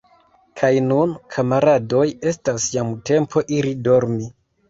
Kaj 0.61 0.69
nun, 0.85 1.11
kamaradoj, 1.35 2.07
estas 2.31 2.65
jam 2.77 2.95
tempo 3.11 3.45
iri 3.59 3.77
dormi. 3.89 4.27